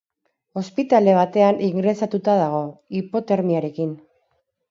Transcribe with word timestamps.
Ospitale 0.61 1.13
batean 1.17 1.59
ingresatuta 1.67 2.35
dago, 2.41 2.63
hipotermiarekin. 3.01 3.93